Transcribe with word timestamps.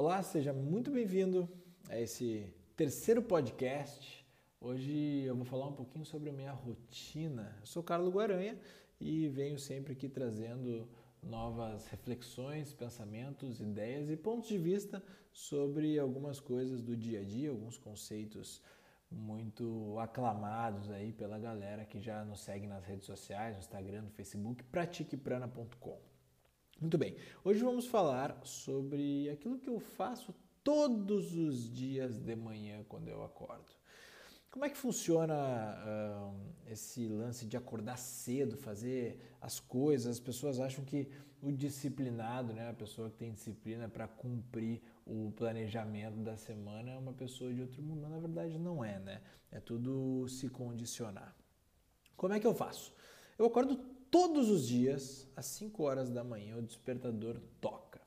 Olá, 0.00 0.22
seja 0.22 0.52
muito 0.52 0.92
bem-vindo 0.92 1.50
a 1.88 1.98
esse 1.98 2.54
terceiro 2.76 3.20
podcast. 3.20 4.24
Hoje 4.60 5.24
eu 5.24 5.34
vou 5.34 5.44
falar 5.44 5.66
um 5.66 5.72
pouquinho 5.72 6.04
sobre 6.04 6.30
a 6.30 6.32
minha 6.32 6.52
rotina. 6.52 7.56
Eu 7.58 7.66
sou 7.66 7.82
Carlos 7.82 8.14
Guaranha 8.14 8.56
e 9.00 9.26
venho 9.26 9.58
sempre 9.58 9.94
aqui 9.94 10.08
trazendo 10.08 10.88
novas 11.20 11.88
reflexões, 11.88 12.72
pensamentos, 12.72 13.60
ideias 13.60 14.08
e 14.08 14.16
pontos 14.16 14.48
de 14.48 14.56
vista 14.56 15.02
sobre 15.32 15.98
algumas 15.98 16.38
coisas 16.38 16.80
do 16.80 16.96
dia 16.96 17.18
a 17.22 17.24
dia, 17.24 17.50
alguns 17.50 17.76
conceitos 17.76 18.62
muito 19.10 19.98
aclamados 19.98 20.88
aí 20.92 21.12
pela 21.12 21.40
galera 21.40 21.84
que 21.84 21.98
já 21.98 22.24
nos 22.24 22.38
segue 22.38 22.68
nas 22.68 22.84
redes 22.84 23.04
sociais, 23.04 23.56
no 23.56 23.58
Instagram, 23.58 24.02
no 24.02 24.10
Facebook, 24.10 24.62
pratiqueprana.com. 24.62 26.07
Muito 26.80 26.96
bem, 26.96 27.16
hoje 27.42 27.60
vamos 27.60 27.86
falar 27.86 28.40
sobre 28.44 29.28
aquilo 29.30 29.58
que 29.58 29.68
eu 29.68 29.80
faço 29.80 30.32
todos 30.62 31.34
os 31.36 31.68
dias 31.68 32.20
de 32.20 32.36
manhã 32.36 32.84
quando 32.88 33.08
eu 33.08 33.24
acordo. 33.24 33.66
Como 34.48 34.64
é 34.64 34.70
que 34.70 34.76
funciona 34.76 35.34
uh, 35.34 36.40
esse 36.68 37.08
lance 37.08 37.46
de 37.46 37.56
acordar 37.56 37.98
cedo, 37.98 38.56
fazer 38.56 39.18
as 39.40 39.58
coisas? 39.58 40.18
As 40.18 40.20
pessoas 40.20 40.60
acham 40.60 40.84
que 40.84 41.08
o 41.42 41.50
disciplinado, 41.50 42.52
né, 42.52 42.70
a 42.70 42.74
pessoa 42.74 43.10
que 43.10 43.16
tem 43.16 43.32
disciplina 43.32 43.88
para 43.88 44.06
cumprir 44.06 44.80
o 45.04 45.32
planejamento 45.32 46.18
da 46.18 46.36
semana 46.36 46.92
é 46.92 46.96
uma 46.96 47.12
pessoa 47.12 47.52
de 47.52 47.60
outro 47.60 47.82
mundo, 47.82 48.02
mas 48.02 48.10
na 48.12 48.20
verdade 48.20 48.56
não 48.56 48.84
é, 48.84 49.00
né? 49.00 49.20
É 49.50 49.58
tudo 49.58 50.28
se 50.28 50.48
condicionar. 50.48 51.34
Como 52.16 52.32
é 52.34 52.38
que 52.38 52.46
eu 52.46 52.54
faço? 52.54 52.94
Eu 53.36 53.46
acordo 53.46 53.97
todos 54.10 54.48
os 54.48 54.66
dias, 54.66 55.26
às 55.36 55.46
5 55.46 55.82
horas 55.82 56.10
da 56.10 56.24
manhã, 56.24 56.56
o 56.56 56.62
despertador 56.62 57.40
toca. 57.60 58.00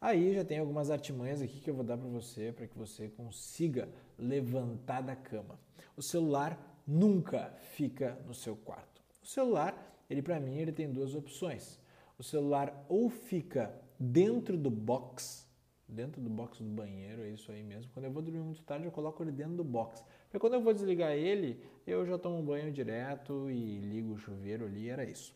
Aí 0.00 0.34
já 0.34 0.44
tem 0.44 0.58
algumas 0.58 0.90
artimanhas 0.90 1.40
aqui 1.40 1.60
que 1.60 1.70
eu 1.70 1.74
vou 1.74 1.84
dar 1.84 1.96
para 1.96 2.08
você, 2.08 2.50
para 2.52 2.66
que 2.66 2.76
você 2.76 3.08
consiga 3.08 3.88
levantar 4.18 5.00
da 5.00 5.14
cama. 5.14 5.60
O 5.96 6.02
celular 6.02 6.82
nunca 6.86 7.54
fica 7.74 8.18
no 8.26 8.34
seu 8.34 8.56
quarto. 8.56 9.00
O 9.22 9.26
celular, 9.26 10.04
ele 10.10 10.20
para 10.20 10.40
mim, 10.40 10.56
ele 10.58 10.72
tem 10.72 10.90
duas 10.90 11.14
opções. 11.14 11.78
O 12.18 12.22
celular 12.24 12.84
ou 12.88 13.08
fica 13.08 13.72
dentro 13.98 14.56
do 14.56 14.70
box, 14.70 15.48
dentro 15.86 16.20
do 16.20 16.28
box 16.28 16.60
do 16.60 16.70
banheiro, 16.70 17.22
é 17.22 17.30
isso 17.30 17.52
aí 17.52 17.62
mesmo. 17.62 17.92
Quando 17.92 18.06
eu 18.06 18.10
vou 18.10 18.22
dormir 18.22 18.40
muito 18.40 18.62
tarde, 18.62 18.86
eu 18.86 18.90
coloco 18.90 19.22
ele 19.22 19.30
dentro 19.30 19.54
do 19.54 19.64
box. 19.64 20.04
Porque 20.24 20.38
quando 20.40 20.54
eu 20.54 20.60
vou 20.60 20.72
desligar 20.72 21.12
ele, 21.12 21.62
eu 21.86 22.04
já 22.04 22.18
tomo 22.18 22.38
um 22.38 22.44
banho 22.44 22.72
direto 22.72 23.48
e 23.50 23.78
ligo 23.78 24.14
o 24.14 24.18
chuveiro 24.18 24.64
ali, 24.64 24.88
era 24.88 25.04
isso. 25.04 25.32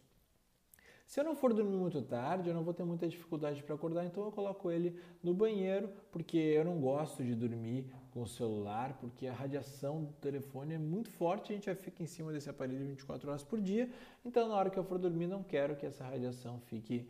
Se 1.06 1.20
eu 1.20 1.24
não 1.24 1.36
for 1.36 1.54
dormir 1.54 1.76
muito 1.76 2.02
tarde, 2.02 2.48
eu 2.48 2.54
não 2.54 2.64
vou 2.64 2.74
ter 2.74 2.82
muita 2.82 3.06
dificuldade 3.06 3.62
para 3.62 3.76
acordar, 3.76 4.04
então 4.04 4.24
eu 4.24 4.32
coloco 4.32 4.72
ele 4.72 4.98
no 5.22 5.32
banheiro, 5.32 5.88
porque 6.10 6.36
eu 6.36 6.64
não 6.64 6.80
gosto 6.80 7.22
de 7.22 7.32
dormir 7.32 7.86
com 8.10 8.22
o 8.22 8.26
celular, 8.26 8.98
porque 8.98 9.28
a 9.28 9.32
radiação 9.32 10.02
do 10.02 10.12
telefone 10.14 10.74
é 10.74 10.78
muito 10.78 11.08
forte, 11.10 11.52
a 11.52 11.54
gente 11.54 11.66
já 11.66 11.76
fica 11.76 12.02
em 12.02 12.06
cima 12.06 12.32
desse 12.32 12.50
aparelho 12.50 12.84
24 12.86 13.30
horas 13.30 13.44
por 13.44 13.60
dia, 13.60 13.88
então 14.24 14.48
na 14.48 14.56
hora 14.56 14.68
que 14.68 14.76
eu 14.76 14.82
for 14.82 14.98
dormir 14.98 15.28
não 15.28 15.44
quero 15.44 15.76
que 15.76 15.86
essa 15.86 16.04
radiação 16.04 16.58
fique 16.58 17.08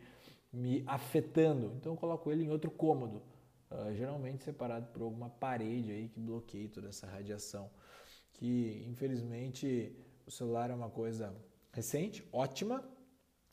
me 0.53 0.83
afetando, 0.85 1.73
então 1.75 1.93
eu 1.93 1.97
coloco 1.97 2.31
ele 2.31 2.43
em 2.43 2.51
outro 2.51 2.69
cômodo, 2.69 3.23
uh, 3.71 3.91
geralmente 3.95 4.43
separado 4.43 4.87
por 4.93 5.01
alguma 5.01 5.29
parede 5.29 5.91
aí 5.91 6.07
que 6.07 6.19
bloqueie 6.19 6.67
toda 6.67 6.89
essa 6.89 7.07
radiação, 7.07 7.67
que 8.33 8.85
infelizmente 8.87 9.91
o 10.27 10.29
celular 10.29 10.69
é 10.69 10.75
uma 10.75 10.89
coisa 10.89 11.35
recente, 11.71 12.23
ótima, 12.31 12.83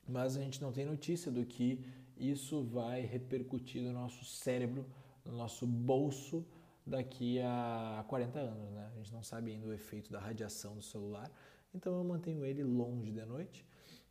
mas 0.06 0.36
a 0.36 0.40
gente 0.40 0.60
não 0.60 0.72
tem 0.72 0.84
notícia 0.84 1.30
do 1.30 1.44
que 1.44 1.84
isso 2.16 2.62
vai 2.62 3.00
repercutir 3.02 3.82
no 3.82 3.92
nosso 3.92 4.24
cérebro, 4.24 4.86
no 5.24 5.36
nosso 5.36 5.66
bolso 5.66 6.46
daqui 6.86 7.40
a 7.40 8.04
40 8.08 8.38
anos, 8.38 8.70
né? 8.70 8.90
A 8.92 8.96
gente 8.96 9.12
não 9.12 9.22
sabe 9.22 9.50
ainda 9.50 9.66
o 9.66 9.72
efeito 9.72 10.12
da 10.12 10.20
radiação 10.20 10.74
do 10.74 10.82
celular, 10.82 11.30
então 11.74 11.96
eu 11.96 12.04
mantenho 12.04 12.44
ele 12.44 12.62
longe 12.62 13.10
de 13.10 13.24
noite, 13.24 13.66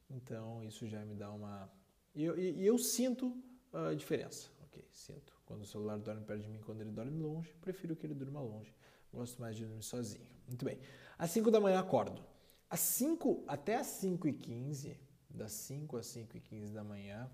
então 0.09 0.63
isso 0.63 0.87
já 0.87 1.05
me 1.05 1.15
dá 1.15 1.31
uma... 1.31 1.69
E 2.15 2.23
eu, 2.23 2.37
e 2.37 2.65
eu 2.65 2.77
sinto 2.77 3.35
a 3.71 3.93
diferença, 3.93 4.49
ok? 4.63 4.85
Sinto. 4.91 5.33
Quando 5.45 5.61
o 5.61 5.65
celular 5.65 5.97
dorme 5.97 6.23
perto 6.23 6.41
de 6.41 6.49
mim, 6.49 6.59
quando 6.61 6.81
ele 6.81 6.91
dorme 6.91 7.19
longe, 7.21 7.53
prefiro 7.61 7.95
que 7.95 8.05
ele 8.05 8.13
durma 8.13 8.41
longe. 8.41 8.73
Gosto 9.11 9.39
mais 9.41 9.55
de 9.55 9.65
dormir 9.65 9.83
sozinho. 9.83 10.27
Muito 10.47 10.65
bem. 10.65 10.79
Às 11.17 11.31
5 11.31 11.51
da 11.51 11.59
manhã 11.59 11.79
acordo. 11.79 12.23
Às 12.69 12.79
5 12.79 13.43
até 13.47 13.75
às 13.75 13.87
5 13.87 14.27
e 14.27 14.33
15 14.33 14.97
das 15.33 15.51
5 15.51 15.97
às 15.97 16.05
5 16.07 16.37
e 16.37 16.39
15 16.39 16.73
da 16.73 16.83
manhã, 16.83 17.29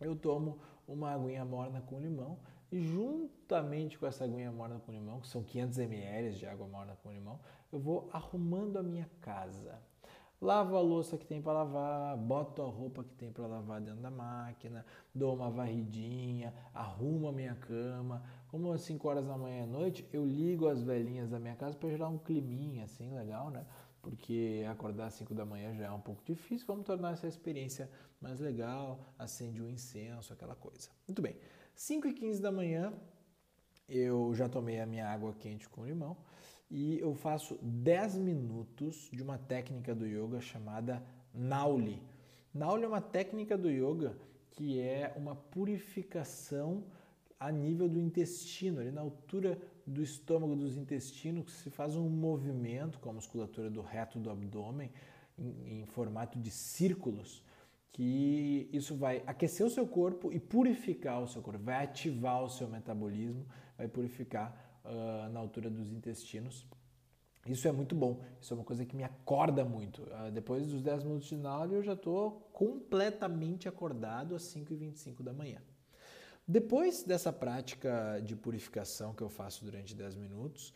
eu 0.00 0.16
tomo 0.16 0.58
uma 0.86 1.12
aguinha 1.12 1.44
morna 1.44 1.80
com 1.82 2.00
limão 2.00 2.38
e 2.70 2.80
juntamente 2.80 3.98
com 3.98 4.06
essa 4.06 4.24
aguinha 4.24 4.52
morna 4.52 4.80
com 4.80 4.92
limão, 4.92 5.20
que 5.20 5.28
são 5.28 5.42
500 5.42 5.78
ml 5.78 6.30
de 6.34 6.46
água 6.46 6.66
morna 6.66 6.96
com 7.02 7.10
limão, 7.10 7.40
eu 7.72 7.78
vou 7.78 8.08
arrumando 8.12 8.78
a 8.78 8.82
minha 8.82 9.08
casa. 9.20 9.80
Lavo 10.40 10.76
a 10.76 10.80
louça 10.80 11.18
que 11.18 11.26
tem 11.26 11.42
para 11.42 11.52
lavar, 11.52 12.16
boto 12.16 12.62
a 12.62 12.66
roupa 12.66 13.02
que 13.02 13.12
tem 13.14 13.32
para 13.32 13.44
lavar 13.44 13.80
dentro 13.80 14.00
da 14.00 14.10
máquina, 14.10 14.86
dou 15.12 15.34
uma 15.34 15.50
varridinha, 15.50 16.54
arrumo 16.72 17.28
a 17.28 17.32
minha 17.32 17.56
cama. 17.56 18.22
Como 18.46 18.70
às 18.72 18.82
5 18.82 19.08
horas 19.08 19.26
da 19.26 19.36
manhã 19.36 19.64
à 19.64 19.66
noite, 19.66 20.08
eu 20.12 20.24
ligo 20.24 20.68
as 20.68 20.80
velhinhas 20.80 21.28
da 21.28 21.40
minha 21.40 21.56
casa 21.56 21.76
para 21.76 21.88
gerar 21.88 22.08
um 22.08 22.18
climinha 22.18 22.84
assim 22.84 23.10
legal, 23.12 23.50
né? 23.50 23.66
Porque 24.02 24.64
acordar 24.70 25.06
às 25.06 25.14
5 25.14 25.34
da 25.34 25.44
manhã 25.44 25.74
já 25.74 25.86
é 25.86 25.90
um 25.90 26.00
pouco 26.00 26.22
difícil, 26.24 26.66
vamos 26.66 26.86
tornar 26.86 27.12
essa 27.12 27.26
experiência 27.26 27.90
mais 28.20 28.40
legal, 28.40 29.14
acende 29.18 29.62
um 29.62 29.68
incenso, 29.68 30.32
aquela 30.32 30.54
coisa. 30.54 30.88
Muito 31.06 31.20
bem, 31.20 31.36
5 31.74 32.08
e 32.08 32.12
15 32.12 32.40
da 32.40 32.50
manhã 32.50 32.92
eu 33.88 34.34
já 34.34 34.48
tomei 34.48 34.80
a 34.80 34.86
minha 34.86 35.08
água 35.08 35.32
quente 35.32 35.68
com 35.68 35.86
limão 35.86 36.16
e 36.70 36.98
eu 36.98 37.14
faço 37.14 37.58
10 37.62 38.18
minutos 38.18 39.08
de 39.10 39.22
uma 39.22 39.38
técnica 39.38 39.94
do 39.94 40.06
yoga 40.06 40.40
chamada 40.40 41.02
Nauli. 41.32 42.02
Nauli 42.52 42.84
é 42.84 42.88
uma 42.88 43.00
técnica 43.00 43.56
do 43.56 43.70
yoga 43.70 44.14
que 44.50 44.80
é 44.80 45.14
uma 45.16 45.34
purificação 45.34 46.84
a 47.38 47.52
nível 47.52 47.88
do 47.88 48.00
intestino, 48.00 48.80
ali 48.80 48.90
na 48.90 49.00
altura 49.00 49.58
do 49.86 50.02
estômago, 50.02 50.56
dos 50.56 50.76
intestinos, 50.76 51.52
se 51.52 51.70
faz 51.70 51.96
um 51.96 52.08
movimento 52.08 52.98
com 52.98 53.10
a 53.10 53.12
musculatura 53.12 53.70
do 53.70 53.80
reto 53.80 54.18
do 54.18 54.30
abdômen 54.30 54.90
em, 55.38 55.80
em 55.80 55.86
formato 55.86 56.38
de 56.38 56.50
círculos, 56.50 57.44
que 57.92 58.68
isso 58.72 58.96
vai 58.96 59.22
aquecer 59.26 59.64
o 59.64 59.70
seu 59.70 59.86
corpo 59.86 60.32
e 60.32 60.38
purificar 60.38 61.22
o 61.22 61.28
seu 61.28 61.40
corpo, 61.40 61.62
vai 61.62 61.84
ativar 61.84 62.42
o 62.42 62.50
seu 62.50 62.68
metabolismo, 62.68 63.46
vai 63.76 63.88
purificar 63.88 64.80
uh, 64.84 65.32
na 65.32 65.40
altura 65.40 65.70
dos 65.70 65.90
intestinos. 65.90 66.66
Isso 67.46 67.66
é 67.66 67.72
muito 67.72 67.94
bom, 67.94 68.20
isso 68.40 68.52
é 68.52 68.56
uma 68.56 68.64
coisa 68.64 68.84
que 68.84 68.94
me 68.94 69.04
acorda 69.04 69.64
muito. 69.64 70.02
Uh, 70.02 70.30
depois 70.32 70.66
dos 70.66 70.82
10 70.82 71.04
minutos 71.04 71.28
de 71.28 71.36
Nauli, 71.36 71.74
eu 71.74 71.82
já 71.82 71.94
estou 71.94 72.48
completamente 72.52 73.68
acordado 73.68 74.34
às 74.34 74.42
5h25 74.42 75.22
da 75.22 75.32
manhã. 75.32 75.62
Depois 76.50 77.02
dessa 77.02 77.30
prática 77.30 78.22
de 78.24 78.34
purificação 78.34 79.12
que 79.12 79.22
eu 79.22 79.28
faço 79.28 79.66
durante 79.66 79.94
10 79.94 80.16
minutos, 80.16 80.72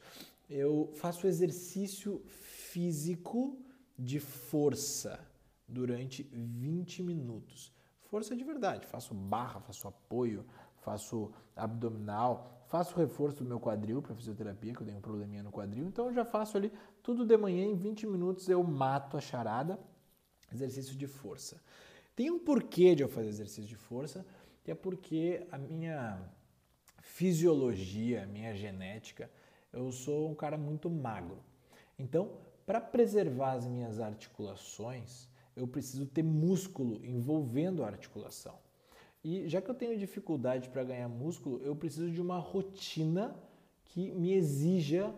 eu 0.51 0.93
faço 0.97 1.27
exercício 1.27 2.23
físico 2.27 3.59
de 3.99 4.21
força 4.21 5.19
durante 5.67 6.25
20 6.25 7.03
minutos. 7.03 7.73
Força 8.03 8.37
de 8.37 8.45
verdade, 8.45 8.87
faço 8.87 9.15
barra, 9.15 9.61
faço 9.61 9.89
apoio, 9.89 10.45
faço 10.83 11.33
abdominal, 11.57 12.63
faço 12.67 12.95
reforço 12.95 13.39
do 13.39 13.45
meu 13.47 13.59
quadril 13.59 14.03
para 14.03 14.15
fisioterapia, 14.15 14.75
que 14.75 14.83
eu 14.83 14.87
tenho 14.87 14.99
um 14.99 15.01
probleminha 15.03 15.43
no 15.43 15.51
quadril, 15.51 15.87
então 15.87 16.09
eu 16.09 16.13
já 16.13 16.27
faço 16.27 16.59
ali 16.59 16.71
tudo 17.03 17.25
de 17.25 17.37
manhã 17.39 17.65
em 17.65 17.75
20 17.75 18.07
minutos 18.07 18.47
eu 18.47 18.63
mato 18.63 19.17
a 19.17 19.23
charada, 19.23 19.81
exercício 20.53 20.95
de 20.95 21.07
força. 21.07 21.63
Tem 22.15 22.31
um 22.31 22.39
porquê 22.39 22.95
de 22.95 23.03
eu 23.03 23.09
fazer 23.09 23.31
exercício 23.31 23.65
de 23.65 23.77
força, 23.77 24.27
que 24.63 24.71
é 24.71 24.75
porque 24.75 25.47
a 25.51 25.59
minha 25.59 26.21
fisiologia, 27.01 28.23
a 28.23 28.27
minha 28.27 28.55
genética, 28.55 29.31
eu 29.73 29.91
sou 29.91 30.31
um 30.31 30.35
cara 30.35 30.57
muito 30.57 30.89
magro. 30.89 31.43
Então, 31.99 32.31
para 32.65 32.81
preservar 32.81 33.53
as 33.53 33.67
minhas 33.67 34.01
articulações, 34.01 35.29
eu 35.57 35.67
preciso 35.67 36.07
ter 36.07 36.23
músculo 36.23 37.05
envolvendo 37.05 37.83
a 37.83 37.89
articulação. 37.89 38.59
E 39.25 39.49
já 39.49 39.61
que 39.61 39.71
eu 39.71 39.75
tenho 39.75 39.99
dificuldade 39.99 40.69
para 40.69 40.83
ganhar 40.83 41.09
músculo, 41.09 41.61
eu 41.63 41.77
preciso 41.77 42.11
de 42.11 42.21
uma 42.21 42.39
rotina 42.39 43.37
que 43.85 44.11
me 44.13 44.33
exija 44.33 45.15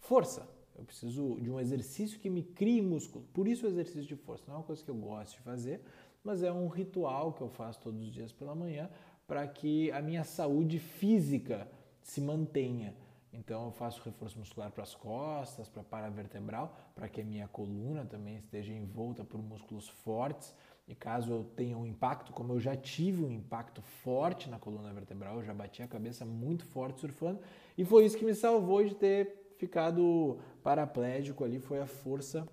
força. 0.00 0.48
Eu 0.76 0.84
preciso 0.84 1.40
de 1.40 1.50
um 1.50 1.58
exercício 1.58 2.18
que 2.18 2.28
me 2.28 2.42
crie 2.42 2.82
músculo. 2.82 3.24
Por 3.32 3.48
isso 3.48 3.64
o 3.64 3.68
exercício 3.68 4.04
de 4.04 4.16
força. 4.16 4.44
Não 4.46 4.54
é 4.54 4.58
uma 4.58 4.64
coisa 4.64 4.84
que 4.84 4.90
eu 4.90 4.94
gosto 4.94 5.36
de 5.36 5.40
fazer, 5.40 5.80
mas 6.26 6.42
é 6.42 6.52
um 6.52 6.66
ritual 6.66 7.32
que 7.32 7.40
eu 7.40 7.48
faço 7.48 7.78
todos 7.80 8.00
os 8.00 8.10
dias 8.12 8.32
pela 8.32 8.52
manhã 8.52 8.90
para 9.28 9.46
que 9.46 9.92
a 9.92 10.02
minha 10.02 10.24
saúde 10.24 10.78
física 10.80 11.68
se 12.02 12.20
mantenha. 12.20 12.94
Então 13.32 13.66
eu 13.66 13.70
faço 13.70 14.02
reforço 14.02 14.36
muscular 14.38 14.72
para 14.72 14.82
as 14.82 14.94
costas, 14.94 15.68
para 15.68 15.82
a 15.82 15.84
paravertebral, 15.84 16.76
para 16.96 17.08
que 17.08 17.20
a 17.20 17.24
minha 17.24 17.46
coluna 17.46 18.04
também 18.04 18.36
esteja 18.38 18.72
envolta 18.72 19.24
por 19.24 19.40
músculos 19.40 19.88
fortes 19.88 20.52
E 20.88 20.94
caso 20.94 21.32
eu 21.32 21.44
tenha 21.44 21.76
um 21.76 21.84
impacto, 21.84 22.32
como 22.32 22.52
eu 22.52 22.60
já 22.60 22.76
tive 22.76 23.24
um 23.24 23.30
impacto 23.30 23.82
forte 23.82 24.48
na 24.48 24.58
coluna 24.58 24.92
vertebral, 24.92 25.36
eu 25.36 25.44
já 25.44 25.52
bati 25.52 25.82
a 25.82 25.88
cabeça 25.88 26.24
muito 26.24 26.64
forte 26.64 27.00
surfando, 27.00 27.40
e 27.76 27.84
foi 27.84 28.04
isso 28.04 28.16
que 28.16 28.24
me 28.24 28.34
salvou 28.34 28.84
de 28.84 28.94
ter 28.94 29.54
ficado 29.58 30.38
paraplégico 30.62 31.44
ali, 31.44 31.58
foi 31.58 31.80
a 31.80 31.86
força 31.86 32.46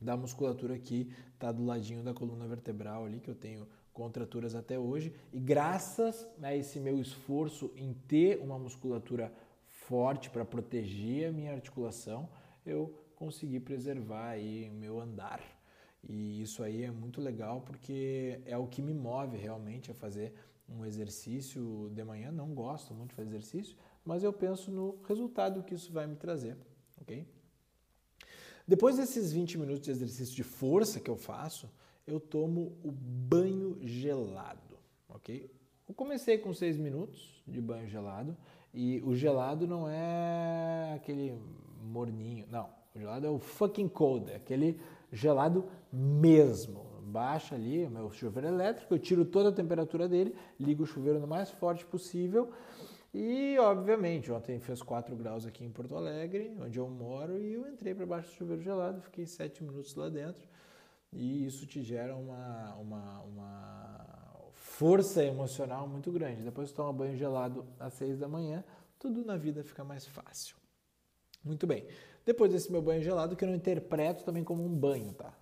da 0.00 0.16
musculatura 0.16 0.78
que 0.78 1.12
está 1.34 1.50
do 1.52 1.64
ladinho 1.64 2.02
da 2.02 2.14
coluna 2.14 2.46
vertebral 2.46 3.04
ali, 3.04 3.20
que 3.20 3.30
eu 3.30 3.34
tenho 3.34 3.66
contraturas 3.92 4.54
até 4.54 4.78
hoje. 4.78 5.12
E 5.32 5.40
graças 5.40 6.26
a 6.42 6.54
esse 6.54 6.78
meu 6.78 7.00
esforço 7.00 7.72
em 7.76 7.92
ter 7.92 8.38
uma 8.38 8.58
musculatura 8.58 9.32
forte 9.66 10.30
para 10.30 10.44
proteger 10.44 11.28
a 11.28 11.32
minha 11.32 11.52
articulação, 11.52 12.28
eu 12.64 12.94
consegui 13.16 13.58
preservar 13.58 14.28
aí 14.30 14.68
o 14.70 14.74
meu 14.74 15.00
andar. 15.00 15.40
E 16.08 16.40
isso 16.40 16.62
aí 16.62 16.84
é 16.84 16.90
muito 16.90 17.20
legal 17.20 17.62
porque 17.62 18.40
é 18.46 18.56
o 18.56 18.66
que 18.66 18.80
me 18.80 18.94
move 18.94 19.36
realmente 19.36 19.90
a 19.90 19.94
fazer 19.94 20.32
um 20.68 20.84
exercício 20.84 21.90
de 21.92 22.04
manhã. 22.04 22.30
Não 22.30 22.54
gosto 22.54 22.94
muito 22.94 23.10
de 23.10 23.16
fazer 23.16 23.30
exercício, 23.30 23.76
mas 24.04 24.22
eu 24.22 24.32
penso 24.32 24.70
no 24.70 24.98
resultado 25.08 25.62
que 25.64 25.74
isso 25.74 25.92
vai 25.92 26.06
me 26.06 26.14
trazer, 26.14 26.56
ok? 27.00 27.26
Depois 28.68 28.98
desses 28.98 29.32
20 29.32 29.56
minutos 29.56 29.86
de 29.86 29.90
exercício 29.90 30.36
de 30.36 30.42
força 30.42 31.00
que 31.00 31.10
eu 31.10 31.16
faço, 31.16 31.70
eu 32.06 32.20
tomo 32.20 32.76
o 32.84 32.92
banho 32.92 33.78
gelado, 33.80 34.76
ok? 35.08 35.50
Eu 35.88 35.94
comecei 35.94 36.36
com 36.36 36.52
6 36.52 36.76
minutos 36.76 37.42
de 37.46 37.62
banho 37.62 37.88
gelado 37.88 38.36
e 38.74 39.00
o 39.06 39.16
gelado 39.16 39.66
não 39.66 39.88
é 39.88 40.92
aquele 40.94 41.34
morninho, 41.82 42.46
não. 42.50 42.68
O 42.94 42.98
gelado 42.98 43.26
é 43.26 43.30
o 43.30 43.38
fucking 43.38 43.88
cold, 43.88 44.30
é 44.30 44.36
aquele 44.36 44.78
gelado 45.10 45.64
mesmo. 45.90 46.86
Baixa 47.00 47.54
ali 47.54 47.88
meu 47.88 48.10
chuveiro 48.10 48.48
elétrico, 48.48 48.92
eu 48.92 48.98
tiro 48.98 49.24
toda 49.24 49.48
a 49.48 49.52
temperatura 49.52 50.06
dele, 50.06 50.34
ligo 50.60 50.82
o 50.82 50.86
chuveiro 50.86 51.18
no 51.18 51.26
mais 51.26 51.50
forte 51.50 51.86
possível. 51.86 52.50
E, 53.12 53.58
obviamente, 53.58 54.30
ontem 54.30 54.60
fez 54.60 54.82
4 54.82 55.16
graus 55.16 55.46
aqui 55.46 55.64
em 55.64 55.70
Porto 55.70 55.96
Alegre, 55.96 56.54
onde 56.60 56.78
eu 56.78 56.88
moro, 56.88 57.38
e 57.38 57.54
eu 57.54 57.66
entrei 57.66 57.94
para 57.94 58.04
baixo 58.04 58.28
do 58.28 58.34
chuveiro 58.34 58.62
gelado, 58.62 59.00
fiquei 59.00 59.26
7 59.26 59.64
minutos 59.64 59.94
lá 59.94 60.08
dentro. 60.08 60.46
E 61.12 61.46
isso 61.46 61.66
te 61.66 61.82
gera 61.82 62.14
uma, 62.14 62.74
uma, 62.74 63.20
uma 63.22 64.50
força 64.52 65.24
emocional 65.24 65.88
muito 65.88 66.12
grande. 66.12 66.42
Depois 66.42 66.70
toma 66.70 66.92
banho 66.92 67.16
gelado 67.16 67.66
às 67.80 67.94
6 67.94 68.18
da 68.18 68.28
manhã, 68.28 68.62
tudo 68.98 69.24
na 69.24 69.36
vida 69.36 69.64
fica 69.64 69.82
mais 69.82 70.06
fácil. 70.06 70.56
Muito 71.42 71.66
bem. 71.66 71.86
Depois 72.26 72.52
desse 72.52 72.70
meu 72.70 72.82
banho 72.82 73.02
gelado, 73.02 73.34
que 73.34 73.44
eu 73.44 73.48
não 73.48 73.54
interpreto 73.54 74.22
também 74.22 74.44
como 74.44 74.62
um 74.62 74.68
banho, 74.68 75.14
tá? 75.14 75.32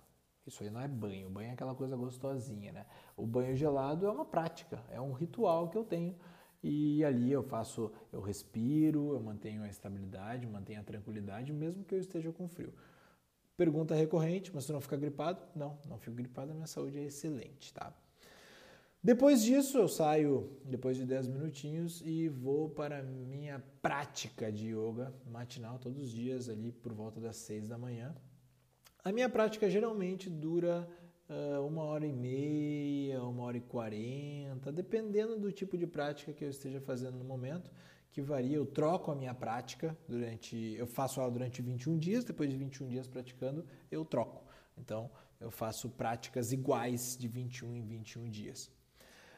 Isso 0.45 0.63
aí 0.63 0.69
não 0.69 0.79
é 0.79 0.87
banho, 0.87 1.29
banho 1.29 1.49
é 1.49 1.51
aquela 1.51 1.75
coisa 1.75 1.97
gostosinha, 1.97 2.71
né? 2.71 2.85
O 3.17 3.25
banho 3.27 3.53
gelado 3.57 4.05
é 4.05 4.09
uma 4.09 4.23
prática, 4.23 4.81
é 4.89 5.01
um 5.01 5.11
ritual 5.11 5.67
que 5.67 5.77
eu 5.77 5.83
tenho 5.83 6.15
e 6.63 7.03
ali 7.03 7.31
eu 7.31 7.43
faço, 7.43 7.91
eu 8.11 8.21
respiro, 8.21 9.13
eu 9.13 9.19
mantenho 9.19 9.63
a 9.63 9.67
estabilidade, 9.67 10.47
mantenho 10.47 10.79
a 10.79 10.83
tranquilidade, 10.83 11.53
mesmo 11.53 11.83
que 11.83 11.95
eu 11.95 11.99
esteja 11.99 12.31
com 12.31 12.47
frio. 12.47 12.73
Pergunta 13.55 13.95
recorrente, 13.95 14.51
mas 14.53 14.65
você 14.65 14.73
não 14.73 14.81
fica 14.81 14.97
gripado? 14.97 15.41
Não, 15.55 15.77
não 15.87 15.97
fico 15.97 16.15
gripado, 16.15 16.51
a 16.51 16.55
minha 16.55 16.67
saúde 16.67 16.99
é 16.99 17.03
excelente, 17.03 17.73
tá? 17.73 17.93
Depois 19.03 19.43
disso, 19.43 19.77
eu 19.77 19.87
saio 19.87 20.57
depois 20.65 20.97
de 20.97 21.05
10 21.05 21.27
minutinhos 21.27 22.01
e 22.05 22.27
vou 22.27 22.69
para 22.69 22.99
a 22.99 23.03
minha 23.03 23.63
prática 23.81 24.51
de 24.51 24.67
yoga 24.67 25.13
matinal 25.31 25.79
todos 25.79 25.99
os 25.99 26.11
dias 26.11 26.49
ali 26.49 26.71
por 26.71 26.93
volta 26.93 27.19
das 27.19 27.37
6 27.37 27.67
da 27.67 27.77
manhã. 27.77 28.15
A 29.03 29.11
minha 29.11 29.29
prática 29.29 29.69
geralmente 29.69 30.29
dura 30.29 30.89
uma 31.65 31.83
hora 31.83 32.05
e 32.05 32.13
meia, 32.13 33.21
uma 33.23 33.43
hora 33.43 33.57
e 33.57 33.61
quarenta, 33.61 34.71
dependendo 34.71 35.37
do 35.37 35.51
tipo 35.51 35.77
de 35.77 35.85
prática 35.85 36.33
que 36.33 36.43
eu 36.43 36.49
esteja 36.49 36.79
fazendo 36.79 37.17
no 37.17 37.25
momento, 37.25 37.69
que 38.11 38.21
varia. 38.21 38.55
Eu 38.55 38.65
troco 38.65 39.11
a 39.11 39.15
minha 39.15 39.33
prática 39.33 39.97
durante, 40.07 40.55
eu 40.77 40.87
faço 40.87 41.19
ela 41.19 41.29
durante 41.29 41.61
21 41.61 41.97
dias, 41.97 42.23
depois 42.23 42.49
de 42.49 42.57
21 42.57 42.87
dias 42.87 43.07
praticando, 43.07 43.65
eu 43.91 44.05
troco. 44.05 44.43
Então, 44.77 45.11
eu 45.39 45.51
faço 45.51 45.89
práticas 45.89 46.51
iguais 46.51 47.17
de 47.19 47.27
21 47.27 47.75
em 47.75 47.85
21 47.85 48.29
dias. 48.29 48.71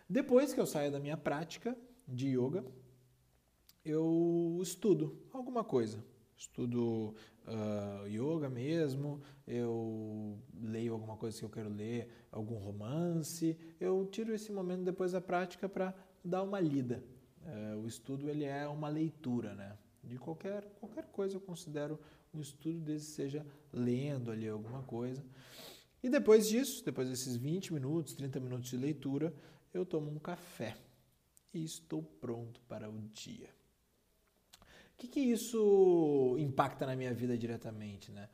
Depois 0.08 0.54
que 0.54 0.60
eu 0.60 0.66
saio 0.66 0.92
da 0.92 1.00
minha 1.00 1.18
prática 1.18 1.78
de 2.08 2.30
yoga, 2.30 2.66
eu 3.84 4.60
estudo 4.62 5.22
alguma 5.32 5.64
coisa. 5.64 6.04
Estudo 6.40 7.14
uh, 7.48 8.08
yoga 8.08 8.50
mesmo, 8.50 9.22
eu 9.46 10.40
leio 10.54 10.94
alguma 10.94 11.18
coisa 11.18 11.38
que 11.38 11.44
eu 11.44 11.50
quero 11.50 11.68
ler, 11.68 12.08
algum 12.32 12.56
romance. 12.56 13.58
Eu 13.78 14.08
tiro 14.10 14.34
esse 14.34 14.50
momento 14.50 14.84
depois 14.84 15.12
da 15.12 15.20
prática 15.20 15.68
para 15.68 15.94
dar 16.24 16.42
uma 16.42 16.58
lida. 16.62 17.04
Uh, 17.42 17.80
o 17.80 17.88
estudo 17.88 18.30
ele 18.30 18.46
é 18.46 18.66
uma 18.70 18.88
leitura, 18.88 19.54
né? 19.54 19.78
De 20.02 20.18
qualquer, 20.18 20.64
qualquer 20.80 21.08
coisa 21.08 21.36
eu 21.36 21.42
considero 21.42 22.00
um 22.34 22.40
estudo 22.40 22.80
desde 22.80 23.08
seja 23.08 23.46
lendo 23.74 24.32
ali 24.32 24.48
alguma 24.48 24.82
coisa. 24.84 25.22
E 26.02 26.10
depois 26.10 26.48
disso, 26.48 26.86
depois 26.86 27.10
desses 27.10 27.36
20 27.36 27.74
minutos, 27.74 28.14
30 28.14 28.40
minutos 28.40 28.70
de 28.70 28.78
leitura, 28.78 29.34
eu 29.74 29.86
tomo 29.86 30.10
um 30.10 30.18
café 30.18 30.78
e 31.54 31.66
estou 31.66 32.02
pronto 32.02 32.62
para 32.62 32.90
o 32.90 33.02
dia. 33.14 33.59
Que, 35.00 35.08
que 35.08 35.20
isso 35.20 36.36
impacta 36.38 36.86
na 36.86 36.96
minha 36.96 37.14
vida 37.14 37.36
diretamente, 37.36 38.12
né? 38.12 38.30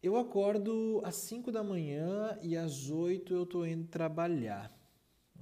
Eu 0.00 0.16
acordo 0.16 1.00
às 1.04 1.16
5 1.16 1.50
da 1.50 1.64
manhã 1.64 2.38
e 2.40 2.56
às 2.56 2.90
8 2.90 3.34
eu 3.34 3.42
estou 3.42 3.66
indo 3.66 3.88
trabalhar. 3.88 4.72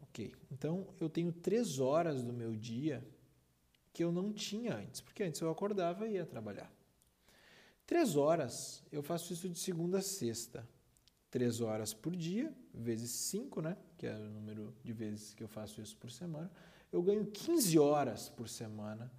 Ok, 0.01 0.33
então 0.51 0.87
eu 0.99 1.11
tenho 1.11 1.31
3 1.33 1.81
horas 1.81 2.23
do 2.23 2.33
meu 2.33 2.57
dia 2.57 3.07
que 3.93 4.03
eu 4.03 4.11
não 4.11 4.33
tinha 4.33 4.77
antes, 4.77 5.01
porque 5.01 5.23
antes 5.23 5.41
eu 5.41 5.51
acordava 5.51 6.09
e 6.09 6.15
ia 6.15 6.25
trabalhar. 6.25 6.73
Três 7.87 8.17
horas, 8.17 8.83
eu 8.91 9.03
faço 9.03 9.33
isso 9.33 9.49
de 9.49 9.59
segunda 9.59 9.99
a 9.99 10.03
sexta. 10.03 10.67
Três 11.31 11.61
horas 11.61 11.93
por 11.93 12.15
dia, 12.15 12.53
vezes 12.73 13.11
cinco, 13.11 13.61
né? 13.61 13.77
que 13.97 14.07
é 14.07 14.15
o 14.15 14.31
número 14.31 14.75
de 14.83 14.93
vezes 14.93 15.35
que 15.35 15.43
eu 15.43 15.49
faço 15.49 15.81
isso 15.81 15.97
por 15.97 16.11
semana, 16.11 16.51
eu 16.91 17.03
ganho 17.03 17.27
15 17.27 17.79
horas 17.79 18.29
por 18.29 18.49
semana 18.49 19.11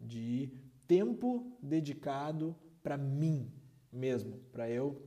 de 0.00 0.52
tempo 0.86 1.56
dedicado 1.62 2.56
para 2.82 2.96
mim 2.96 3.52
mesmo, 3.92 4.38
para 4.52 4.68
eu 4.68 5.00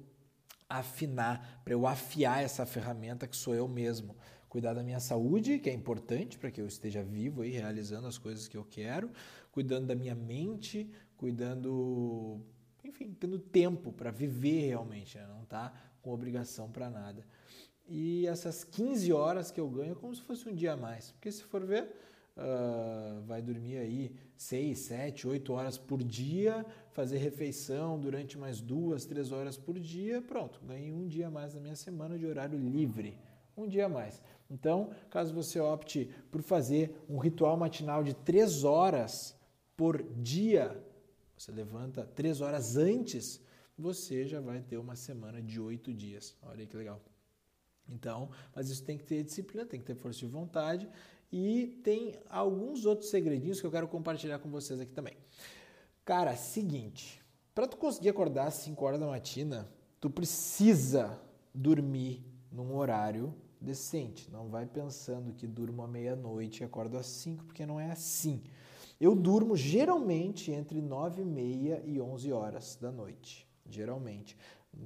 afinar, 0.70 1.62
para 1.64 1.74
eu 1.74 1.86
afiar 1.86 2.44
essa 2.44 2.66
ferramenta 2.66 3.28
que 3.28 3.36
sou 3.36 3.54
eu 3.54 3.68
mesmo. 3.68 4.16
Cuidar 4.50 4.74
da 4.74 4.84
minha 4.84 5.00
saúde, 5.00 5.58
que 5.58 5.70
é 5.70 5.74
importante 5.74 6.38
para 6.38 6.52
que 6.52 6.62
eu 6.62 6.68
esteja 6.68 7.04
vivo 7.04 7.44
e 7.44 7.50
realizando 7.50 8.08
as 8.08 8.18
coisas 8.18 8.48
que 8.48 8.56
eu 8.56 8.64
quero, 8.64 9.10
cuidando 9.52 9.88
da 9.88 9.96
minha 9.96 10.14
mente, 10.14 10.90
cuidando, 11.18 12.40
enfim, 12.84 13.16
tendo 13.20 13.40
tempo 13.40 13.92
para 13.92 14.12
viver 14.12 14.68
realmente, 14.68 15.18
né? 15.18 15.26
não 15.28 15.44
tá 15.44 15.74
com 16.02 16.12
obrigação 16.12 16.72
para 16.72 16.90
nada. 16.90 17.26
E 17.86 18.28
essas 18.28 18.64
15 18.64 19.12
horas 19.12 19.52
que 19.52 19.60
eu 19.60 19.70
ganho 19.70 19.94
é 19.94 19.96
como 19.96 20.14
se 20.16 20.22
fosse 20.22 20.48
um 20.48 20.54
dia 20.54 20.74
a 20.74 20.78
mais. 20.78 21.12
Porque 21.12 21.32
se 21.32 21.44
for 21.44 21.66
ver, 21.66 21.92
uh, 22.38 23.22
vai 23.24 23.42
dormir 23.42 23.78
aí 23.78 24.16
6, 24.36 24.78
7, 24.78 25.28
8 25.28 25.54
horas 25.54 25.78
por 25.78 26.04
dia, 26.04 26.66
fazer 26.92 27.18
refeição 27.18 28.00
durante 28.00 28.38
mais 28.38 28.62
duas, 28.62 29.06
três 29.06 29.32
horas 29.32 29.58
por 29.58 29.80
dia, 29.80 30.22
pronto, 30.22 30.60
ganhei 30.66 30.92
um 30.92 31.08
dia 31.08 31.30
mais 31.30 31.54
na 31.54 31.62
minha 31.62 31.75
semana 31.75 32.18
de 32.18 32.25
horário 32.25 32.58
livre. 32.58 33.18
Um 33.56 33.68
dia 33.68 33.88
mais. 33.88 34.22
Então, 34.50 34.90
caso 35.12 35.34
você 35.34 35.60
opte 35.60 36.10
por 36.32 36.42
fazer 36.42 37.04
um 37.08 37.20
ritual 37.20 37.56
matinal 37.56 38.04
de 38.04 38.13
3 38.13 38.63
horas 38.63 39.38
por 39.78 40.02
dia, 40.02 40.84
você 41.38 41.52
levanta 41.52 42.06
3 42.16 42.42
horas 42.42 42.78
antes, 42.78 43.42
você 43.78 44.25
já 44.25 44.40
vai 44.40 44.62
ter 44.62 44.78
uma 44.78 44.96
semana 44.96 45.42
de 45.42 45.60
8 45.60 45.94
dias. 45.94 46.36
Olha 46.42 46.66
que 46.66 46.75
legal. 46.75 47.02
Então, 47.88 48.30
mas 48.56 48.70
isso 48.70 48.84
tem 48.84 48.98
que 48.98 49.04
ter 49.04 49.24
disciplina, 49.24 49.66
tem 49.66 49.80
que 49.80 49.86
ter 49.86 49.96
força 49.96 50.20
de 50.20 50.28
vontade 50.28 50.90
e 51.32 51.80
tem 51.84 52.16
alguns 52.30 52.86
outros 52.86 53.10
segredinhos 53.10 53.60
que 53.60 53.68
eu 53.68 53.72
quero 53.72 53.88
compartilhar 53.88 54.40
com 54.40 54.50
vocês 54.50 54.80
aqui 54.80 54.94
também. 54.94 55.18
Cara, 56.06 56.36
seguinte, 56.36 57.22
para 57.56 57.68
tu 57.68 57.78
conseguir 57.78 58.10
acordar 58.10 58.48
às 58.48 58.56
5 58.56 58.86
horas 58.86 59.00
da 59.00 59.08
matina, 59.08 59.70
tu 60.00 60.10
precisa 60.10 61.20
dormir 61.54 62.25
num 62.52 62.75
horário 62.75 63.34
decente. 63.60 64.30
Não 64.32 64.50
vai 64.50 64.66
pensando 64.66 65.34
que 65.34 65.48
durmo 65.48 65.82
à 65.84 65.88
meia-noite 65.88 66.62
e 66.62 66.66
acordo 66.66 66.98
às 66.98 67.06
5, 67.08 67.46
porque 67.46 67.66
não 67.66 67.80
é 67.80 67.92
assim. 67.92 68.44
Eu 69.00 69.16
durmo 69.16 69.56
geralmente 69.56 70.52
entre 70.52 70.82
9 70.82 71.22
e 71.22 71.25
meia 71.25 71.82
e 71.86 72.00
11 72.00 72.32
horas 72.32 72.78
da 72.80 72.92
noite. 72.92 73.48
Geralmente 73.66 74.38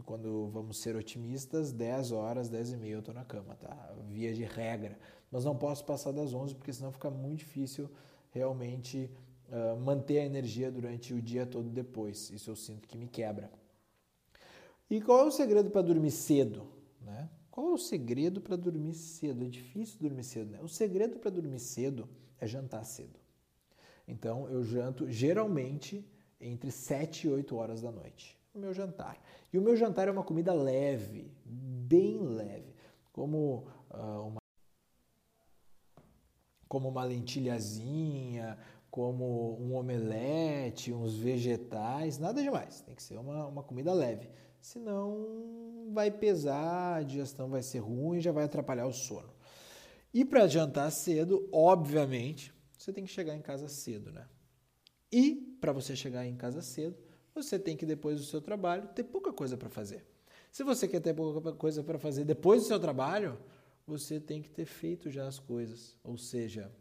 quando 0.06 0.48
vamos 0.50 0.78
ser 0.80 0.96
otimistas, 0.96 1.72
10 1.72 2.12
horas, 2.12 2.50
10 2.50 2.74
e 2.74 2.78
meia 2.78 2.94
eu 2.94 3.00
estou 3.00 3.14
na 3.14 3.26
cama, 3.26 3.56
tá? 3.56 3.94
Via 4.10 4.34
de 4.34 4.44
regra. 4.44 4.98
Mas 5.32 5.46
não 5.46 5.56
posso 5.56 5.86
passar 5.86 6.12
das 6.12 6.34
11 6.34 6.56
porque 6.56 6.74
senão 6.74 6.92
fica 6.92 7.10
muito 7.10 7.40
difícil 7.40 7.90
realmente 8.32 9.10
uh, 9.50 9.80
manter 9.80 10.20
a 10.20 10.26
energia 10.26 10.72
durante 10.72 11.14
o 11.14 11.22
dia 11.22 11.46
todo 11.46 11.70
depois. 11.70 12.30
Isso 12.30 12.50
eu 12.50 12.56
sinto 12.56 12.88
que 12.88 12.98
me 12.98 13.08
quebra. 13.08 13.52
E 14.90 15.02
qual 15.02 15.20
é 15.20 15.24
o 15.26 15.32
segredo 15.32 15.70
para 15.70 15.82
dormir 15.82 16.12
cedo? 16.12 16.68
Né? 17.02 17.30
Qual 17.52 17.70
é 17.70 17.74
o 17.74 17.78
segredo 17.78 18.40
para 18.40 18.56
dormir 18.56 18.94
cedo? 18.94 19.44
É 19.44 19.50
difícil 19.50 20.00
dormir 20.00 20.24
cedo, 20.24 20.52
né? 20.52 20.60
O 20.62 20.68
segredo 20.68 21.18
para 21.18 21.32
dormir 21.32 21.60
cedo 21.60 22.08
é 22.40 22.48
jantar 22.48 22.86
cedo. 22.86 23.20
Então, 24.08 24.48
eu 24.48 24.64
janto 24.64 25.10
geralmente 25.10 26.06
entre 26.40 26.72
7 26.72 27.28
e 27.28 27.30
8 27.30 27.56
horas 27.56 27.82
da 27.82 27.92
noite. 27.92 28.37
Meu 28.58 28.74
jantar. 28.74 29.22
E 29.54 29.58
o 29.58 29.62
meu 29.62 29.76
jantar 29.76 30.08
é 30.08 30.12
uma 30.12 30.24
comida 30.24 30.52
leve, 30.54 31.32
bem 31.46 32.20
leve, 32.20 32.74
como 33.14 33.68
uh, 33.92 34.28
uma 34.28 34.38
como 36.68 36.90
uma 36.90 37.04
lentilhazinha, 37.06 38.58
como 38.92 39.58
um 39.62 39.76
omelete, 39.76 40.92
uns 40.92 41.16
vegetais, 41.16 42.18
nada 42.18 42.42
demais. 42.42 42.82
Tem 42.82 42.96
que 42.96 43.04
ser 43.04 43.18
uma, 43.18 43.48
uma 43.48 43.64
comida 43.64 43.94
leve. 43.94 44.30
Senão 44.60 45.88
vai 45.94 46.12
pesar, 46.12 46.96
a 46.96 47.04
digestão 47.04 47.48
vai 47.48 47.62
ser 47.62 47.80
ruim, 47.80 48.20
já 48.20 48.32
vai 48.32 48.44
atrapalhar 48.44 48.86
o 48.86 48.92
sono. 48.92 49.34
E 50.14 50.26
para 50.26 50.48
jantar 50.48 50.92
cedo, 50.92 51.48
obviamente, 51.54 52.54
você 52.78 52.92
tem 52.92 53.06
que 53.06 53.12
chegar 53.12 53.36
em 53.36 53.42
casa 53.42 53.70
cedo, 53.70 54.12
né? 54.12 54.28
E 55.12 55.58
para 55.62 55.72
você 55.72 55.96
chegar 55.96 56.26
em 56.26 56.36
casa 56.36 56.62
cedo, 56.62 56.98
você 57.44 57.60
tem 57.60 57.78
que 57.78 57.86
depois 57.86 58.18
do 58.18 58.26
seu 58.26 58.42
trabalho 58.42 58.88
ter 58.90 59.04
pouca 59.04 59.32
coisa 59.32 59.56
para 59.56 59.70
fazer. 59.70 60.04
Se 60.52 60.64
você 60.64 60.88
quer 60.88 61.00
ter 61.00 61.14
pouca 61.14 61.54
coisa 61.54 61.84
para 61.84 62.00
fazer 62.00 62.26
depois 62.26 62.64
do 62.64 62.68
seu 62.68 62.80
trabalho, 62.80 63.38
você 63.86 64.20
tem 64.20 64.42
que 64.42 64.50
ter 64.50 64.66
feito 64.66 65.10
já 65.10 65.28
as 65.28 65.40
coisas, 65.40 65.96
ou 66.04 66.18
seja, 66.18 66.72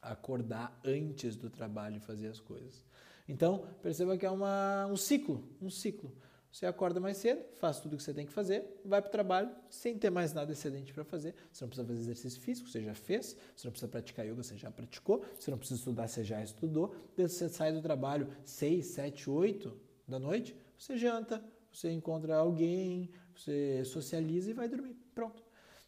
acordar 0.00 0.78
antes 0.84 1.36
do 1.36 1.50
trabalho 1.50 1.96
e 1.96 2.00
fazer 2.00 2.28
as 2.28 2.40
coisas. 2.40 2.84
Então, 3.28 3.68
perceba 3.82 4.16
que 4.16 4.26
é 4.26 4.30
uma, 4.30 4.86
um 4.86 4.96
ciclo, 4.96 5.44
um 5.60 5.70
ciclo. 5.70 6.12
Você 6.52 6.66
acorda 6.66 7.00
mais 7.00 7.16
cedo, 7.16 7.42
faz 7.54 7.80
tudo 7.80 7.94
o 7.94 7.96
que 7.96 8.02
você 8.02 8.12
tem 8.12 8.26
que 8.26 8.32
fazer, 8.32 8.62
vai 8.84 9.00
para 9.00 9.08
o 9.08 9.10
trabalho 9.10 9.50
sem 9.70 9.96
ter 9.96 10.10
mais 10.10 10.34
nada 10.34 10.52
excedente 10.52 10.92
para 10.92 11.02
fazer. 11.02 11.34
Você 11.50 11.64
não 11.64 11.70
precisa 11.70 11.88
fazer 11.88 12.00
exercício 12.00 12.40
físico, 12.42 12.68
você 12.68 12.82
já 12.82 12.94
fez. 12.94 13.34
Você 13.56 13.66
não 13.66 13.72
precisa 13.72 13.90
praticar 13.90 14.26
yoga, 14.26 14.42
você 14.42 14.58
já 14.58 14.70
praticou. 14.70 15.24
Você 15.38 15.50
não 15.50 15.56
precisa 15.56 15.80
estudar, 15.80 16.06
você 16.06 16.22
já 16.22 16.42
estudou. 16.42 16.94
Você 17.16 17.48
sai 17.48 17.72
do 17.72 17.80
trabalho 17.80 18.28
6, 18.44 18.84
7, 18.84 19.30
8 19.30 19.74
da 20.06 20.18
noite, 20.18 20.54
você 20.76 20.98
janta, 20.98 21.42
você 21.72 21.90
encontra 21.90 22.36
alguém, 22.36 23.08
você 23.34 23.82
socializa 23.86 24.50
e 24.50 24.52
vai 24.52 24.68
dormir. 24.68 24.94
Pronto. 25.14 25.42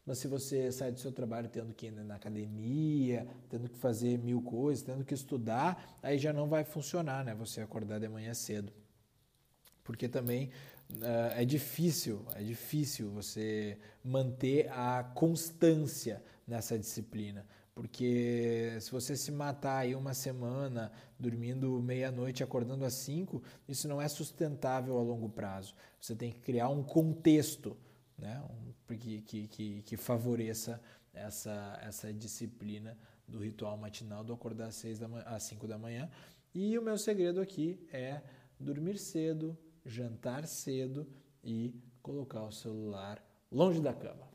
Mas 0.07 0.17
se 0.17 0.29
você 0.29 0.73
sai 0.73 0.91
do 0.91 0.99
seu 0.99 1.13
trabalho 1.13 1.49
tendo 1.51 1.75
que 1.75 1.87
ir 1.87 1.91
na 1.91 2.15
academia, 2.15 3.27
tendo 3.51 3.69
que 3.69 3.77
fazer 3.77 4.19
mil 4.19 4.41
coisas, 4.41 4.83
tendo 4.83 5.05
que 5.05 5.13
estudar, 5.13 5.99
aí 6.03 6.17
já 6.17 6.33
não 6.33 6.49
vai 6.49 6.65
funcionar, 6.65 7.23
né? 7.23 7.35
Você 7.35 7.61
acordar 7.61 8.01
de 8.01 8.09
manhã 8.09 8.33
cedo 8.33 8.73
porque 9.85 10.09
também 10.09 10.51
uh, 10.91 11.33
é 11.37 11.45
difícil, 11.45 12.27
é 12.35 12.43
difícil 12.43 13.11
você 13.11 13.79
manter 14.03 14.69
a 14.73 15.05
constância 15.15 16.23
nessa 16.47 16.79
disciplina. 16.79 17.47
Porque 17.75 18.77
se 18.81 18.91
você 18.93 19.17
se 19.17 19.33
matar 19.33 19.79
aí 19.79 19.97
uma 19.97 20.15
semana 20.15 20.93
dormindo 21.19 21.83
meia-noite 21.83 22.43
acordando 22.43 22.85
às 22.85 22.95
cinco, 22.95 23.43
isso 23.69 23.89
não 23.89 24.01
é 24.01 24.09
sustentável 24.09 24.97
a 24.97 25.03
longo 25.03 25.29
prazo. 25.29 25.75
Você 26.01 26.15
tem 26.15 26.31
que 26.31 26.39
criar 26.41 26.69
um 26.69 26.85
contexto 26.85 27.77
né, 28.17 28.43
um, 28.49 28.97
que, 28.97 29.23
que, 29.49 29.83
que, 29.83 29.97
favoreça 29.97 30.81
essa, 31.13 31.79
essa 31.83 32.13
disciplina 32.13 32.97
do 33.27 33.39
ritual 33.39 33.77
matinal 33.77 34.23
do 34.23 34.33
acordar 34.33 34.69
às, 34.69 34.77
seis 34.77 34.99
da 34.99 35.09
manhã, 35.09 35.25
às 35.27 35.43
5 35.43 35.67
da 35.67 35.77
manhã. 35.77 36.09
E 36.55 36.79
o 36.79 36.83
meu 36.83 36.97
segredo 36.97 37.41
aqui 37.41 37.85
é 37.93 38.23
dormir 38.59 38.99
cedo, 38.99 39.59
jantar 39.85 40.47
cedo 40.47 41.07
e 41.43 41.75
colocar 42.03 42.43
o 42.43 42.53
celular 42.53 43.25
longe 43.51 43.81
da 43.81 43.93
cama. 43.93 44.29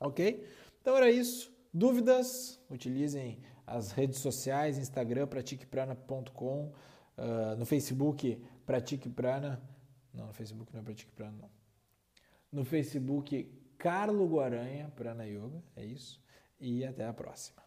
Ok? 0.00 0.46
Então 0.80 0.96
era 0.96 1.10
isso. 1.10 1.52
Dúvidas? 1.72 2.60
Utilizem 2.70 3.40
as 3.66 3.92
redes 3.92 4.18
sociais, 4.18 4.78
Instagram, 4.78 5.26
pratiqueprana.com, 5.26 6.66
uh, 6.66 6.72
ah, 7.16 7.56
no 7.56 7.66
Facebook, 7.66 8.42
Pratique 8.64 9.08
Prana. 9.08 9.60
Não, 10.12 10.26
no 10.26 10.32
Facebook 10.32 10.72
não 10.72 10.80
é 10.80 10.84
Pratique 10.84 11.12
Prana, 11.12 11.36
não. 11.40 11.50
No 12.50 12.64
Facebook, 12.64 13.44
Carlo 13.76 14.26
Guaranha, 14.26 14.90
Prana 14.96 15.26
Yoga, 15.26 15.62
é 15.76 15.84
isso. 15.84 16.20
E 16.58 16.84
até 16.84 17.06
a 17.06 17.12
próxima. 17.12 17.62